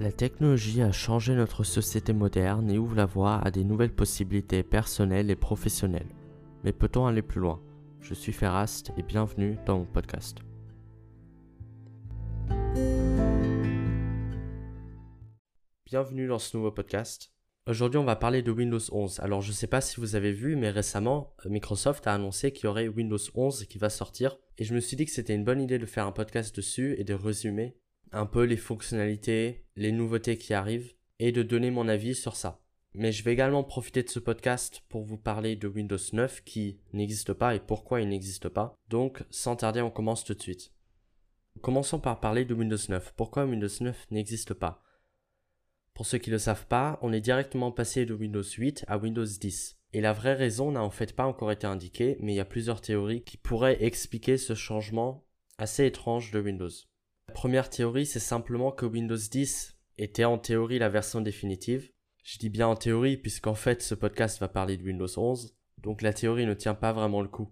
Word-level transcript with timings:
La 0.00 0.10
technologie 0.10 0.80
a 0.80 0.92
changé 0.92 1.34
notre 1.34 1.62
société 1.62 2.14
moderne 2.14 2.70
et 2.70 2.78
ouvre 2.78 2.96
la 2.96 3.04
voie 3.04 3.36
à 3.36 3.50
des 3.50 3.64
nouvelles 3.64 3.94
possibilités 3.94 4.62
personnelles 4.62 5.30
et 5.30 5.36
professionnelles. 5.36 6.08
Mais 6.64 6.72
peut-on 6.72 7.04
aller 7.04 7.20
plus 7.20 7.38
loin? 7.38 7.60
Je 8.00 8.14
suis 8.14 8.32
Ferrast 8.32 8.92
et 8.96 9.02
bienvenue 9.02 9.58
dans 9.66 9.80
mon 9.80 9.84
podcast. 9.84 10.38
Bienvenue 15.84 16.28
dans 16.28 16.38
ce 16.38 16.56
nouveau 16.56 16.70
podcast. 16.70 17.34
Aujourd'hui, 17.66 17.98
on 17.98 18.04
va 18.04 18.16
parler 18.16 18.40
de 18.40 18.50
Windows 18.50 18.80
11. 18.90 19.20
Alors, 19.20 19.42
je 19.42 19.48
ne 19.48 19.54
sais 19.54 19.66
pas 19.66 19.82
si 19.82 20.00
vous 20.00 20.14
avez 20.14 20.32
vu, 20.32 20.56
mais 20.56 20.70
récemment, 20.70 21.34
Microsoft 21.44 22.06
a 22.06 22.14
annoncé 22.14 22.52
qu'il 22.52 22.64
y 22.64 22.68
aurait 22.68 22.88
Windows 22.88 23.18
11 23.34 23.66
qui 23.66 23.76
va 23.76 23.90
sortir. 23.90 24.38
Et 24.56 24.64
je 24.64 24.74
me 24.74 24.80
suis 24.80 24.96
dit 24.96 25.04
que 25.04 25.12
c'était 25.12 25.34
une 25.34 25.44
bonne 25.44 25.60
idée 25.60 25.78
de 25.78 25.84
faire 25.84 26.06
un 26.06 26.12
podcast 26.12 26.56
dessus 26.56 26.94
et 26.96 27.04
de 27.04 27.12
résumer 27.12 27.76
un 28.12 28.26
peu 28.26 28.44
les 28.44 28.56
fonctionnalités, 28.56 29.64
les 29.76 29.92
nouveautés 29.92 30.36
qui 30.36 30.54
arrivent 30.54 30.94
et 31.18 31.32
de 31.32 31.42
donner 31.42 31.70
mon 31.70 31.88
avis 31.88 32.14
sur 32.14 32.36
ça. 32.36 32.60
Mais 32.94 33.12
je 33.12 33.22
vais 33.22 33.32
également 33.32 33.62
profiter 33.62 34.02
de 34.02 34.08
ce 34.08 34.18
podcast 34.18 34.82
pour 34.88 35.04
vous 35.04 35.16
parler 35.16 35.54
de 35.54 35.68
Windows 35.68 35.96
9 36.12 36.42
qui 36.42 36.80
n'existe 36.92 37.32
pas 37.32 37.54
et 37.54 37.60
pourquoi 37.60 38.00
il 38.00 38.08
n'existe 38.08 38.48
pas. 38.48 38.74
Donc, 38.88 39.22
sans 39.30 39.54
tarder, 39.54 39.80
on 39.80 39.90
commence 39.90 40.24
tout 40.24 40.34
de 40.34 40.42
suite. 40.42 40.72
Commençons 41.62 42.00
par 42.00 42.18
parler 42.18 42.44
de 42.44 42.54
Windows 42.54 42.76
9. 42.88 43.14
Pourquoi 43.16 43.44
Windows 43.44 43.68
9 43.80 44.06
n'existe 44.10 44.54
pas? 44.54 44.82
Pour 45.94 46.06
ceux 46.06 46.18
qui 46.18 46.30
ne 46.30 46.36
le 46.36 46.38
savent 46.38 46.66
pas, 46.66 46.98
on 47.02 47.12
est 47.12 47.20
directement 47.20 47.70
passé 47.70 48.06
de 48.06 48.14
Windows 48.14 48.42
8 48.42 48.84
à 48.88 48.98
Windows 48.98 49.24
10. 49.24 49.78
Et 49.92 50.00
la 50.00 50.12
vraie 50.12 50.34
raison 50.34 50.72
n'a 50.72 50.82
en 50.82 50.90
fait 50.90 51.14
pas 51.14 51.26
encore 51.26 51.52
été 51.52 51.66
indiquée, 51.66 52.16
mais 52.20 52.32
il 52.32 52.36
y 52.36 52.40
a 52.40 52.44
plusieurs 52.44 52.80
théories 52.80 53.22
qui 53.22 53.36
pourraient 53.36 53.84
expliquer 53.84 54.36
ce 54.36 54.54
changement 54.54 55.26
assez 55.58 55.84
étrange 55.84 56.30
de 56.30 56.40
Windows. 56.40 56.70
La 57.30 57.34
première 57.34 57.70
théorie, 57.70 58.06
c'est 58.06 58.18
simplement 58.18 58.72
que 58.72 58.84
Windows 58.84 59.14
10 59.14 59.78
était 59.98 60.24
en 60.24 60.36
théorie 60.36 60.80
la 60.80 60.88
version 60.88 61.20
définitive. 61.20 61.92
Je 62.24 62.38
dis 62.38 62.48
bien 62.48 62.66
en 62.66 62.74
théorie 62.74 63.16
puisqu'en 63.16 63.54
fait 63.54 63.82
ce 63.82 63.94
podcast 63.94 64.40
va 64.40 64.48
parler 64.48 64.76
de 64.76 64.82
Windows 64.82 65.06
11, 65.16 65.54
donc 65.78 66.02
la 66.02 66.12
théorie 66.12 66.44
ne 66.44 66.54
tient 66.54 66.74
pas 66.74 66.92
vraiment 66.92 67.22
le 67.22 67.28
coup. 67.28 67.48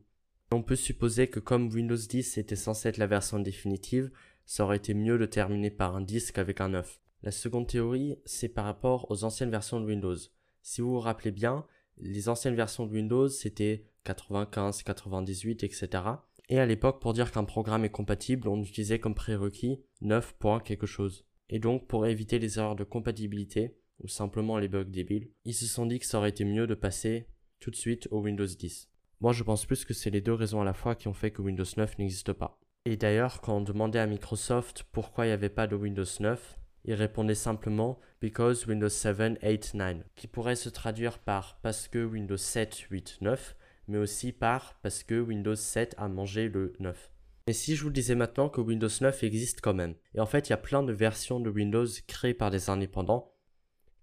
On 0.50 0.64
peut 0.64 0.74
supposer 0.74 1.28
que 1.28 1.38
comme 1.38 1.72
Windows 1.72 1.94
10 1.94 2.38
était 2.38 2.56
censé 2.56 2.88
être 2.88 2.96
la 2.96 3.06
version 3.06 3.38
définitive, 3.38 4.10
ça 4.46 4.64
aurait 4.64 4.78
été 4.78 4.94
mieux 4.94 5.16
de 5.16 5.26
terminer 5.26 5.70
par 5.70 5.94
un 5.94 6.00
10 6.00 6.32
qu'avec 6.32 6.60
un 6.60 6.70
9. 6.70 7.00
La 7.22 7.30
seconde 7.30 7.68
théorie, 7.68 8.18
c'est 8.24 8.48
par 8.48 8.64
rapport 8.64 9.08
aux 9.12 9.22
anciennes 9.22 9.52
versions 9.52 9.78
de 9.78 9.86
Windows. 9.86 10.16
Si 10.60 10.80
vous 10.80 10.94
vous 10.94 11.00
rappelez 11.00 11.30
bien, 11.30 11.64
les 11.98 12.28
anciennes 12.28 12.56
versions 12.56 12.84
de 12.84 12.92
Windows, 12.92 13.28
c'était 13.28 13.86
95, 14.02 14.82
98, 14.82 15.62
etc. 15.62 16.02
Et 16.48 16.58
à 16.58 16.66
l'époque, 16.66 17.00
pour 17.00 17.12
dire 17.12 17.30
qu'un 17.30 17.44
programme 17.44 17.84
est 17.84 17.90
compatible, 17.90 18.48
on 18.48 18.62
utilisait 18.62 18.98
comme 18.98 19.14
prérequis 19.14 19.82
9 20.00 20.34
points 20.38 20.60
quelque 20.60 20.86
chose. 20.86 21.26
Et 21.50 21.58
donc, 21.58 21.86
pour 21.86 22.06
éviter 22.06 22.38
les 22.38 22.58
erreurs 22.58 22.76
de 22.76 22.84
compatibilité, 22.84 23.76
ou 24.00 24.08
simplement 24.08 24.58
les 24.58 24.68
bugs 24.68 24.84
débiles, 24.84 25.30
ils 25.44 25.54
se 25.54 25.66
sont 25.66 25.86
dit 25.86 25.98
que 25.98 26.06
ça 26.06 26.18
aurait 26.18 26.30
été 26.30 26.44
mieux 26.44 26.66
de 26.66 26.74
passer 26.74 27.26
tout 27.60 27.70
de 27.70 27.76
suite 27.76 28.08
au 28.10 28.20
Windows 28.20 28.46
10. 28.46 28.88
Moi, 29.20 29.32
je 29.32 29.42
pense 29.42 29.66
plus 29.66 29.84
que 29.84 29.94
c'est 29.94 30.10
les 30.10 30.20
deux 30.20 30.34
raisons 30.34 30.60
à 30.60 30.64
la 30.64 30.74
fois 30.74 30.94
qui 30.94 31.08
ont 31.08 31.14
fait 31.14 31.32
que 31.32 31.42
Windows 31.42 31.64
9 31.76 31.98
n'existe 31.98 32.32
pas. 32.32 32.60
Et 32.84 32.96
d'ailleurs, 32.96 33.40
quand 33.40 33.56
on 33.56 33.60
demandait 33.60 33.98
à 33.98 34.06
Microsoft 34.06 34.84
pourquoi 34.92 35.26
il 35.26 35.28
n'y 35.28 35.34
avait 35.34 35.48
pas 35.48 35.66
de 35.66 35.74
Windows 35.74 36.04
9, 36.20 36.58
ils 36.84 36.94
répondaient 36.94 37.34
simplement 37.34 37.98
Because 38.22 38.66
Windows 38.66 38.88
7, 38.88 39.38
8, 39.42 39.74
9, 39.74 39.96
qui 40.14 40.28
pourrait 40.28 40.56
se 40.56 40.68
traduire 40.68 41.18
par 41.18 41.58
parce 41.60 41.88
que 41.88 42.04
Windows 42.04 42.36
7, 42.36 42.76
8, 42.90 43.18
9 43.20 43.56
mais 43.88 43.98
aussi 43.98 44.32
par 44.32 44.78
parce 44.82 45.02
que 45.02 45.20
Windows 45.20 45.54
7 45.54 45.94
a 45.98 46.08
mangé 46.08 46.48
le 46.48 46.74
9. 46.78 47.10
Et 47.46 47.52
si 47.52 47.76
je 47.76 47.82
vous 47.82 47.90
disais 47.90 48.14
maintenant 48.14 48.48
que 48.48 48.60
Windows 48.60 48.88
9 49.00 49.24
existe 49.24 49.60
quand 49.62 49.74
même, 49.74 49.94
et 50.14 50.20
en 50.20 50.26
fait 50.26 50.48
il 50.48 50.50
y 50.50 50.54
a 50.54 50.58
plein 50.58 50.82
de 50.82 50.92
versions 50.92 51.40
de 51.40 51.50
Windows 51.50 51.86
créées 52.06 52.34
par 52.34 52.50
des 52.50 52.68
indépendants 52.70 53.32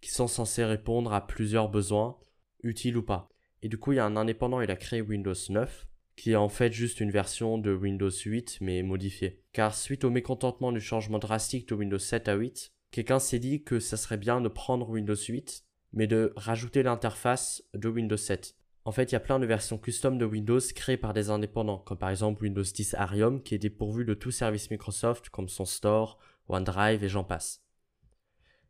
qui 0.02 0.09
sont 0.09 0.28
censés 0.28 0.66
répondre 0.66 1.13
à 1.13 1.25
plusieurs 1.25 1.69
besoins, 1.69 2.18
utiles 2.63 2.97
ou 2.97 3.03
pas. 3.03 3.29
Et 3.62 3.69
du 3.69 3.78
coup 3.78 3.91
il 3.91 3.97
y 3.97 4.00
a 4.00 4.06
un 4.06 4.18
indépendant, 4.18 4.62
il 4.62 4.72
a 4.72 4.75
créé 4.75 5.01
Windows 5.01 5.34
9, 5.50 5.88
qui 6.16 6.31
est 6.31 6.35
en 6.35 6.50
fait 6.50 6.73
juste 6.73 7.00
une 7.00 7.12
version 7.12 7.57
de 7.57 7.73
Windows 7.73 8.09
8 8.09 8.59
mais 8.62 8.81
modifiée. 8.81 9.44
Car 9.53 9.75
suite 9.75 10.03
au 10.03 10.09
mécontentement 10.09 10.72
du 10.72 10.81
changement 10.81 11.19
drastique 11.19 11.69
de 11.69 11.75
Windows 11.75 12.00
7 12.00 12.28
à 12.28 12.34
8, 12.34 12.73
quelqu'un 12.91 13.19
s'est 13.19 13.40
dit 13.40 13.63
que 13.63 13.79
ça 13.79 13.97
serait 13.97 14.17
bien 14.17 14.41
de 14.41 14.50
prendre 14.50 14.90
Windows 14.90 15.16
8 15.16 15.63
mais 15.94 16.07
de 16.07 16.34
rajouter 16.35 16.84
l'interface 16.84 17.63
de 17.73 17.90
Windows 17.90 18.17
7. 18.17 18.56
En 18.88 18.91
fait, 18.91 19.12
il 19.12 19.13
y 19.13 19.16
a 19.16 19.19
plein 19.19 19.40
de 19.40 19.47
versions 19.47 19.79
custom 19.79 20.19
de 20.19 20.25
Windows 20.25 20.59
créées 20.75 20.97
par 20.97 21.13
des 21.13 21.31
indépendants, 21.31 21.79
comme 21.79 21.97
par 21.97 22.12
exemple 22.12 22.44
Windows 22.44 22.62
10 22.62 22.94
Arium, 22.94 23.41
qui 23.41 23.56
est 23.56 23.59
dépourvu 23.59 24.06
de 24.06 24.13
tout 24.13 24.29
service 24.29 24.69
Microsoft, 24.69 25.29
comme 25.29 25.50
son 25.50 25.66
Store, 25.66 26.19
OneDrive 26.50 27.03
et 27.03 27.09
j'en 27.09 27.23
passe. 27.23 27.63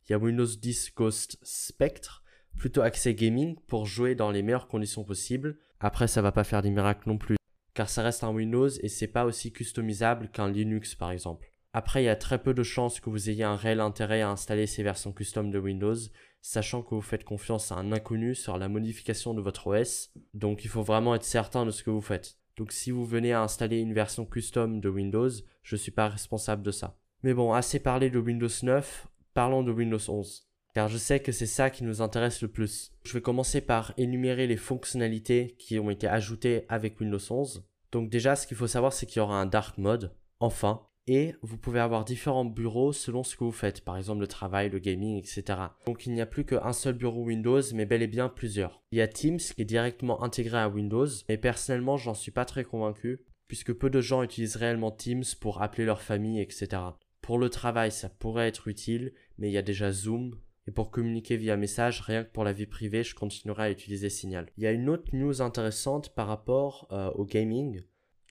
Il 0.08 0.14
y 0.14 0.16
a 0.16 0.18
Windows 0.18 0.46
10 0.46 0.94
Ghost 0.96 1.38
Spectre, 1.44 2.24
plutôt 2.56 2.82
axé 2.82 3.14
gaming, 3.14 3.58
pour 3.68 3.86
jouer 3.86 4.16
dans 4.16 4.32
les 4.32 4.42
meilleures 4.42 4.70
conditions 4.70 5.04
possibles. 5.04 5.60
Après, 5.82 6.08
ça 6.08 6.22
va 6.22 6.32
pas 6.32 6.46
faire 6.46 6.62
des 6.62 6.72
miracles 6.72 7.10
non 7.10 7.18
plus, 7.18 7.36
car 7.74 7.90
ça 7.90 8.02
reste 8.02 8.24
un 8.24 8.32
Windows 8.32 8.70
et 8.70 8.88
c'est 8.88 9.08
pas 9.08 9.26
aussi 9.26 9.52
customisable 9.52 10.30
qu'un 10.30 10.50
Linux 10.50 10.96
par 10.96 11.12
exemple. 11.12 11.52
Après, 11.78 12.04
il 12.04 12.06
y 12.06 12.10
a 12.10 12.16
très 12.16 12.42
peu 12.42 12.54
de 12.54 12.64
chances 12.64 13.02
que 13.02 13.10
vous 13.10 13.30
ayez 13.30 13.44
un 13.44 13.58
réel 13.58 13.82
intérêt 13.82 14.22
à 14.22 14.30
installer 14.30 14.66
ces 14.66 14.82
versions 14.82 15.12
custom 15.12 15.52
de 15.52 15.60
Windows, 15.60 15.98
sachant 16.42 16.82
que 16.82 16.96
vous 16.96 17.02
faites 17.02 17.26
confiance 17.26 17.70
à 17.70 17.76
un 17.76 17.92
inconnu 17.92 18.34
sur 18.34 18.58
la 18.58 18.70
modification 18.70 19.34
de 19.34 19.42
votre 19.42 19.68
OS, 19.68 20.10
donc 20.34 20.64
il 20.64 20.70
faut 20.70 20.84
vraiment 20.84 21.16
être 21.16 21.26
certain 21.26 21.66
de 21.66 21.72
ce 21.72 21.84
que 21.84 21.90
vous 21.90 22.00
faites. 22.00 22.38
Donc 22.56 22.72
si 22.72 22.92
vous 22.92 23.06
venez 23.06 23.34
à 23.34 23.42
installer 23.42 23.80
une 23.80 23.94
version 23.94 24.26
custom 24.26 24.80
de 24.80 24.88
Windows, 24.88 25.28
je 25.64 25.76
ne 25.76 25.78
suis 25.78 25.92
pas 25.92 26.08
responsable 26.08 26.64
de 26.64 26.72
ça. 26.72 26.98
Mais 27.24 27.34
bon, 27.34 27.52
assez 27.52 27.80
parlé 27.80 28.10
de 28.10 28.20
Windows 28.20 28.48
9, 28.64 29.08
parlons 29.34 29.62
de 29.62 29.74
Windows 29.74 30.00
11. 30.00 30.48
Car 30.76 30.88
je 30.88 30.98
sais 30.98 31.20
que 31.20 31.34
c'est 31.34 31.46
ça 31.46 31.70
qui 31.70 31.84
nous 31.84 32.02
intéresse 32.02 32.42
le 32.42 32.48
plus. 32.48 32.94
Je 33.04 33.12
vais 33.12 33.22
commencer 33.22 33.60
par 33.60 33.94
énumérer 33.98 34.48
les 34.48 34.56
fonctionnalités 34.56 35.58
qui 35.60 35.78
ont 35.78 35.90
été 35.90 36.08
ajoutées 36.08 36.64
avec 36.70 37.02
Windows 37.02 37.20
11. 37.30 37.68
Donc 37.92 38.10
déjà, 38.10 38.38
ce 38.38 38.48
qu'il 38.48 38.56
faut 38.56 38.66
savoir, 38.66 38.94
c'est 38.94 39.06
qu'il 39.06 39.18
y 39.18 39.24
aura 39.24 39.42
un 39.42 39.46
dark 39.46 39.78
mode, 39.78 40.16
enfin, 40.40 40.88
et 41.08 41.36
vous 41.42 41.58
pouvez 41.58 41.80
avoir 41.80 42.06
différents 42.06 42.46
bureaux 42.46 42.94
selon 42.94 43.24
ce 43.24 43.36
que 43.36 43.44
vous 43.44 43.52
faites, 43.52 43.82
par 43.82 43.98
exemple 43.98 44.22
le 44.22 44.28
travail, 44.28 44.70
le 44.70 44.80
gaming, 44.80 45.18
etc. 45.18 45.44
Donc 45.86 46.06
il 46.06 46.14
n'y 46.14 46.22
a 46.22 46.26
plus 46.26 46.46
qu'un 46.46 46.74
seul 46.74 46.96
bureau 46.96 47.24
Windows, 47.24 47.62
mais 47.74 47.86
bel 47.86 48.02
et 48.02 48.08
bien 48.08 48.30
plusieurs. 48.30 48.82
Il 48.92 48.98
y 48.98 49.02
a 49.02 49.08
Teams 49.08 49.38
qui 49.38 49.62
est 49.62 49.66
directement 49.66 50.24
intégré 50.24 50.58
à 50.58 50.70
Windows, 50.70 51.08
mais 51.30 51.38
personnellement 51.38 51.98
j'en 51.98 52.14
suis 52.14 52.32
pas 52.32 52.46
très 52.46 52.64
convaincu, 52.64 53.22
puisque 53.48 53.74
peu 53.74 53.90
de 53.90 54.02
gens 54.02 54.24
utilisent 54.24 54.56
réellement 54.56 54.92
Teams 54.92 55.24
pour 55.40 55.62
appeler 55.62 55.86
leur 55.86 56.02
famille, 56.02 56.42
etc. 56.42 56.82
Pour 57.22 57.38
le 57.38 57.50
travail, 57.50 57.92
ça 57.92 58.10
pourrait 58.10 58.48
être 58.48 58.68
utile, 58.68 59.14
mais 59.38 59.50
il 59.50 59.54
y 59.54 59.58
a 59.58 59.64
déjà 59.64 59.92
Zoom, 59.92 60.36
et 60.68 60.72
pour 60.72 60.90
communiquer 60.90 61.38
via 61.38 61.58
message, 61.58 62.02
rien 62.02 62.24
que 62.24 62.32
pour 62.32 62.44
la 62.44 62.54
vie 62.54 62.66
privée, 62.66 63.04
je 63.04 63.14
continuerai 63.14 63.64
à 63.64 63.72
utiliser 63.72 64.10
Signal. 64.10 64.48
Il 64.58 64.64
y 64.64 64.68
a 64.68 64.72
une 64.72 64.90
autre 64.90 65.16
news 65.16 65.42
intéressante 65.42 66.16
par 66.16 66.28
rapport 66.28 66.88
euh, 66.92 67.12
au 67.12 67.26
gaming. 67.26 67.82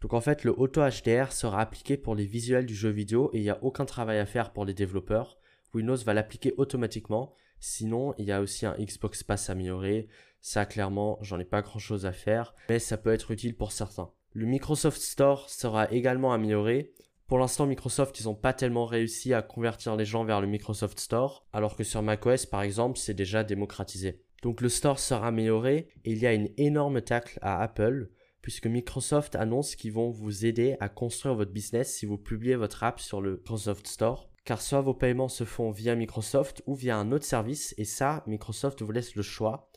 Donc 0.04 0.12
en 0.12 0.20
fait, 0.20 0.44
le 0.44 0.52
Auto 0.60 0.82
HDR 0.82 1.32
sera 1.32 1.62
appliqué 1.62 1.96
pour 1.96 2.14
les 2.14 2.26
visuels 2.26 2.66
du 2.66 2.74
jeu 2.74 2.90
vidéo 2.90 3.30
et 3.32 3.38
il 3.38 3.42
n'y 3.42 3.48
a 3.48 3.58
aucun 3.64 3.86
travail 3.86 4.18
à 4.18 4.26
faire 4.26 4.52
pour 4.52 4.66
les 4.66 4.74
développeurs. 4.74 5.38
Windows 5.72 5.96
va 5.96 6.12
l'appliquer 6.12 6.52
automatiquement. 6.58 7.32
Sinon, 7.58 8.14
il 8.18 8.26
y 8.26 8.32
a 8.32 8.42
aussi 8.42 8.66
un 8.66 8.76
Xbox 8.78 9.22
Pass 9.22 9.48
amélioré. 9.48 10.08
Ça, 10.42 10.66
clairement, 10.66 11.16
j'en 11.22 11.38
ai 11.38 11.46
pas 11.46 11.62
grand 11.62 11.78
chose 11.78 12.04
à 12.04 12.12
faire, 12.12 12.54
mais 12.68 12.80
ça 12.80 12.98
peut 12.98 13.14
être 13.14 13.30
utile 13.30 13.56
pour 13.56 13.72
certains. 13.72 14.10
Le 14.34 14.44
Microsoft 14.44 15.00
Store 15.00 15.48
sera 15.48 15.90
également 15.90 16.34
amélioré. 16.34 16.92
Pour 17.26 17.38
l'instant, 17.38 17.64
Microsoft, 17.64 18.20
ils 18.20 18.24
n'ont 18.24 18.34
pas 18.34 18.52
tellement 18.52 18.84
réussi 18.84 19.32
à 19.32 19.40
convertir 19.40 19.96
les 19.96 20.04
gens 20.04 20.26
vers 20.26 20.42
le 20.42 20.46
Microsoft 20.46 21.00
Store, 21.00 21.46
alors 21.54 21.76
que 21.76 21.82
sur 21.82 22.02
macOS, 22.02 22.44
par 22.44 22.60
exemple, 22.60 22.98
c'est 22.98 23.14
déjà 23.14 23.42
démocratisé. 23.42 24.20
Donc 24.42 24.60
le 24.60 24.68
store 24.68 24.98
sera 24.98 25.28
amélioré 25.28 25.88
et 26.04 26.12
il 26.12 26.18
y 26.18 26.26
a 26.26 26.34
une 26.34 26.50
énorme 26.58 27.00
tacle 27.00 27.38
à 27.40 27.62
Apple 27.62 28.10
puisque 28.44 28.66
Microsoft 28.66 29.36
annonce 29.36 29.74
qu'ils 29.74 29.94
vont 29.94 30.10
vous 30.10 30.44
aider 30.44 30.76
à 30.78 30.90
construire 30.90 31.34
votre 31.34 31.50
business 31.50 31.94
si 31.94 32.04
vous 32.04 32.18
publiez 32.18 32.56
votre 32.56 32.84
app 32.84 33.00
sur 33.00 33.22
le 33.22 33.36
Microsoft 33.36 33.86
Store. 33.86 34.28
Car 34.44 34.60
soit 34.60 34.82
vos 34.82 34.92
paiements 34.92 35.30
se 35.30 35.44
font 35.44 35.70
via 35.70 35.94
Microsoft 35.94 36.62
ou 36.66 36.74
via 36.74 36.98
un 36.98 37.10
autre 37.10 37.24
service, 37.24 37.74
et 37.78 37.86
ça, 37.86 38.22
Microsoft 38.26 38.82
vous 38.82 38.92
laisse 38.92 39.14
le 39.14 39.22
choix. 39.22 39.70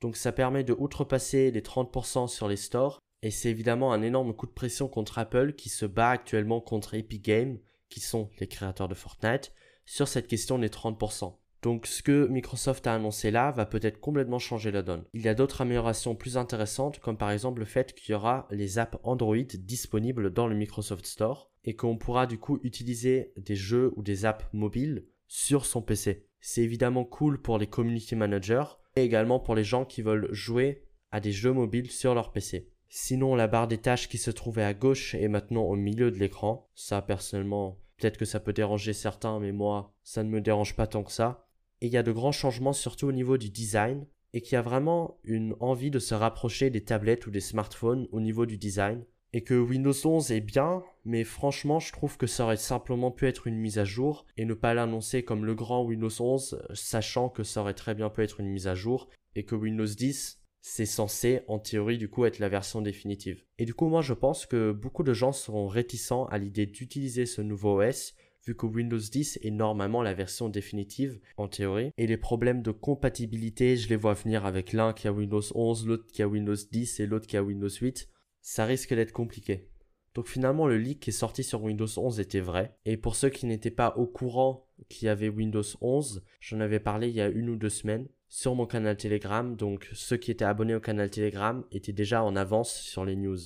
Donc 0.00 0.16
ça 0.16 0.32
permet 0.32 0.64
de 0.64 0.74
outrepasser 0.76 1.52
les 1.52 1.60
30% 1.60 2.26
sur 2.26 2.48
les 2.48 2.56
stores, 2.56 2.98
et 3.22 3.30
c'est 3.30 3.50
évidemment 3.50 3.92
un 3.92 4.02
énorme 4.02 4.34
coup 4.34 4.46
de 4.46 4.52
pression 4.52 4.88
contre 4.88 5.20
Apple 5.20 5.52
qui 5.52 5.68
se 5.68 5.86
bat 5.86 6.10
actuellement 6.10 6.60
contre 6.60 6.94
Epic 6.94 7.24
Games, 7.24 7.60
qui 7.88 8.00
sont 8.00 8.30
les 8.40 8.48
créateurs 8.48 8.88
de 8.88 8.94
Fortnite, 8.94 9.52
sur 9.84 10.08
cette 10.08 10.26
question 10.26 10.58
des 10.58 10.70
30%. 10.70 11.36
Donc 11.62 11.86
ce 11.86 12.02
que 12.02 12.26
Microsoft 12.28 12.86
a 12.86 12.94
annoncé 12.94 13.30
là 13.30 13.50
va 13.50 13.66
peut-être 13.66 14.00
complètement 14.00 14.38
changer 14.38 14.70
la 14.70 14.82
donne. 14.82 15.04
Il 15.12 15.22
y 15.22 15.28
a 15.28 15.34
d'autres 15.34 15.60
améliorations 15.60 16.14
plus 16.14 16.36
intéressantes 16.36 17.00
comme 17.00 17.16
par 17.16 17.30
exemple 17.30 17.60
le 17.60 17.66
fait 17.66 17.94
qu'il 17.94 18.12
y 18.12 18.14
aura 18.14 18.46
les 18.50 18.78
apps 18.78 18.98
Android 19.02 19.36
disponibles 19.36 20.32
dans 20.32 20.46
le 20.46 20.54
Microsoft 20.54 21.06
Store 21.06 21.50
et 21.64 21.74
qu'on 21.74 21.98
pourra 21.98 22.26
du 22.26 22.38
coup 22.38 22.60
utiliser 22.62 23.32
des 23.36 23.56
jeux 23.56 23.92
ou 23.96 24.02
des 24.02 24.24
apps 24.24 24.46
mobiles 24.52 25.06
sur 25.26 25.66
son 25.66 25.82
PC. 25.82 26.26
C'est 26.40 26.62
évidemment 26.62 27.04
cool 27.04 27.42
pour 27.42 27.58
les 27.58 27.66
community 27.66 28.14
managers 28.14 28.64
et 28.96 29.02
également 29.02 29.40
pour 29.40 29.54
les 29.54 29.64
gens 29.64 29.84
qui 29.84 30.02
veulent 30.02 30.32
jouer 30.32 30.84
à 31.10 31.20
des 31.20 31.32
jeux 31.32 31.52
mobiles 31.52 31.90
sur 31.90 32.14
leur 32.14 32.30
PC. 32.30 32.70
Sinon, 32.88 33.34
la 33.34 33.48
barre 33.48 33.68
des 33.68 33.78
tâches 33.78 34.08
qui 34.08 34.16
se 34.16 34.30
trouvait 34.30 34.62
à 34.62 34.72
gauche 34.72 35.14
est 35.14 35.28
maintenant 35.28 35.62
au 35.62 35.76
milieu 35.76 36.10
de 36.10 36.16
l'écran. 36.16 36.70
Ça, 36.74 37.02
personnellement, 37.02 37.78
Peut-être 37.98 38.16
que 38.16 38.24
ça 38.24 38.38
peut 38.38 38.52
déranger 38.52 38.92
certains, 38.92 39.40
mais 39.40 39.50
moi, 39.50 39.92
ça 40.04 40.22
ne 40.22 40.30
me 40.30 40.40
dérange 40.40 40.76
pas 40.76 40.86
tant 40.86 41.02
que 41.02 41.10
ça. 41.10 41.47
Et 41.80 41.86
il 41.86 41.92
y 41.92 41.96
a 41.96 42.02
de 42.02 42.12
grands 42.12 42.32
changements 42.32 42.72
surtout 42.72 43.06
au 43.06 43.12
niveau 43.12 43.38
du 43.38 43.50
design 43.50 44.06
et 44.32 44.40
qui 44.40 44.56
a 44.56 44.62
vraiment 44.62 45.18
une 45.24 45.54
envie 45.60 45.90
de 45.90 45.98
se 45.98 46.14
rapprocher 46.14 46.70
des 46.70 46.84
tablettes 46.84 47.26
ou 47.26 47.30
des 47.30 47.40
smartphones 47.40 48.08
au 48.12 48.20
niveau 48.20 48.46
du 48.46 48.58
design. 48.58 49.04
Et 49.32 49.44
que 49.44 49.54
Windows 49.54 49.92
11 49.92 50.32
est 50.32 50.40
bien, 50.40 50.82
mais 51.04 51.22
franchement, 51.22 51.80
je 51.80 51.92
trouve 51.92 52.16
que 52.16 52.26
ça 52.26 52.44
aurait 52.44 52.56
simplement 52.56 53.10
pu 53.10 53.26
être 53.26 53.46
une 53.46 53.58
mise 53.58 53.78
à 53.78 53.84
jour 53.84 54.24
et 54.38 54.46
ne 54.46 54.54
pas 54.54 54.72
l'annoncer 54.72 55.22
comme 55.22 55.44
le 55.44 55.54
grand 55.54 55.84
Windows 55.84 56.08
11, 56.18 56.62
sachant 56.72 57.28
que 57.28 57.42
ça 57.42 57.60
aurait 57.60 57.74
très 57.74 57.94
bien 57.94 58.08
pu 58.08 58.22
être 58.22 58.40
une 58.40 58.48
mise 58.48 58.68
à 58.68 58.74
jour 58.74 59.08
et 59.34 59.44
que 59.44 59.54
Windows 59.54 59.84
10, 59.84 60.40
c'est 60.60 60.86
censé, 60.86 61.40
en 61.46 61.58
théorie, 61.58 61.98
du 61.98 62.08
coup, 62.08 62.24
être 62.24 62.38
la 62.38 62.48
version 62.48 62.80
définitive. 62.80 63.44
Et 63.58 63.64
du 63.64 63.74
coup, 63.74 63.88
moi, 63.88 64.00
je 64.00 64.14
pense 64.14 64.46
que 64.46 64.72
beaucoup 64.72 65.02
de 65.02 65.12
gens 65.12 65.32
seront 65.32 65.68
réticents 65.68 66.26
à 66.26 66.38
l'idée 66.38 66.66
d'utiliser 66.66 67.26
ce 67.26 67.42
nouveau 67.42 67.82
OS 67.82 68.14
vu 68.48 68.54
que 68.54 68.64
Windows 68.64 68.98
10 68.98 69.40
est 69.42 69.50
normalement 69.50 70.00
la 70.00 70.14
version 70.14 70.48
définitive 70.48 71.20
en 71.36 71.48
théorie. 71.48 71.92
Et 71.98 72.06
les 72.06 72.16
problèmes 72.16 72.62
de 72.62 72.70
compatibilité, 72.70 73.76
je 73.76 73.90
les 73.90 73.96
vois 73.96 74.14
venir 74.14 74.46
avec 74.46 74.72
l'un 74.72 74.94
qui 74.94 75.06
a 75.06 75.12
Windows 75.12 75.42
11, 75.54 75.86
l'autre 75.86 76.06
qui 76.10 76.22
a 76.22 76.28
Windows 76.28 76.54
10 76.54 77.00
et 77.00 77.06
l'autre 77.06 77.26
qui 77.26 77.36
a 77.36 77.42
Windows 77.42 77.68
8. 77.68 78.08
Ça 78.40 78.64
risque 78.64 78.94
d'être 78.94 79.12
compliqué. 79.12 79.68
Donc 80.14 80.28
finalement 80.28 80.66
le 80.66 80.78
leak 80.78 81.00
qui 81.00 81.10
est 81.10 81.12
sorti 81.12 81.44
sur 81.44 81.62
Windows 81.62 81.86
11 81.94 82.20
était 82.20 82.40
vrai. 82.40 82.74
Et 82.86 82.96
pour 82.96 83.16
ceux 83.16 83.28
qui 83.28 83.44
n'étaient 83.44 83.70
pas 83.70 83.94
au 83.96 84.06
courant 84.06 84.66
qu'il 84.88 85.06
y 85.06 85.10
avait 85.10 85.28
Windows 85.28 85.62
11, 85.82 86.24
j'en 86.40 86.60
avais 86.60 86.80
parlé 86.80 87.08
il 87.08 87.14
y 87.14 87.20
a 87.20 87.28
une 87.28 87.50
ou 87.50 87.56
deux 87.56 87.68
semaines 87.68 88.08
sur 88.28 88.54
mon 88.54 88.64
canal 88.64 88.96
Telegram. 88.96 89.54
Donc 89.56 89.90
ceux 89.92 90.16
qui 90.16 90.30
étaient 90.30 90.46
abonnés 90.46 90.74
au 90.74 90.80
canal 90.80 91.10
Telegram 91.10 91.64
étaient 91.70 91.92
déjà 91.92 92.24
en 92.24 92.34
avance 92.34 92.72
sur 92.72 93.04
les 93.04 93.14
news. 93.14 93.38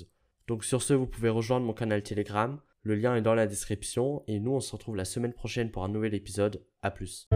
Donc 0.46 0.64
sur 0.64 0.81
ce, 0.81 0.94
vous 0.94 1.08
pouvez 1.08 1.28
rejoindre 1.28 1.66
mon 1.66 1.75
canal 1.75 2.04
Telegram. 2.04 2.60
Le 2.84 2.96
lien 2.96 3.14
est 3.14 3.23
dans 3.23 3.34
la 3.34 3.46
description 3.46 4.25
et 4.26 4.40
nous 4.40 4.50
on 4.50 4.61
se 4.61 4.73
retrouve 4.73 4.96
la 4.96 5.05
semaine 5.05 5.32
prochaine 5.32 5.70
pour 5.70 5.84
un 5.84 5.88
nouvel 5.88 6.14
épisode. 6.14 6.64
A 6.82 6.90
plus. 6.90 7.29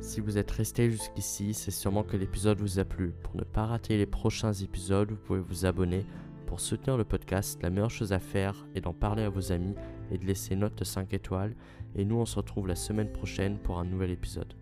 Si 0.00 0.20
vous 0.20 0.38
êtes 0.38 0.52
resté 0.52 0.88
jusqu'ici, 0.88 1.52
c'est 1.52 1.72
sûrement 1.72 2.04
que 2.04 2.16
l'épisode 2.16 2.60
vous 2.60 2.78
a 2.78 2.84
plu. 2.84 3.12
Pour 3.24 3.34
ne 3.34 3.42
pas 3.42 3.66
rater 3.66 3.96
les 3.96 4.06
prochains 4.06 4.52
épisodes, 4.52 5.10
vous 5.10 5.16
pouvez 5.16 5.40
vous 5.40 5.66
abonner. 5.66 6.06
Pour 6.46 6.60
soutenir 6.60 6.96
le 6.96 7.04
podcast, 7.04 7.60
la 7.60 7.70
meilleure 7.70 7.90
chose 7.90 8.12
à 8.12 8.20
faire 8.20 8.68
est 8.76 8.82
d'en 8.82 8.92
parler 8.92 9.24
à 9.24 9.30
vos 9.30 9.50
amis 9.50 9.74
et 10.12 10.18
de 10.18 10.26
laisser 10.26 10.54
une 10.54 10.60
note 10.60 10.78
de 10.78 10.84
5 10.84 11.12
étoiles. 11.12 11.56
Et 11.96 12.04
nous 12.04 12.18
on 12.18 12.26
se 12.26 12.36
retrouve 12.36 12.68
la 12.68 12.76
semaine 12.76 13.10
prochaine 13.10 13.58
pour 13.58 13.80
un 13.80 13.84
nouvel 13.84 14.12
épisode. 14.12 14.54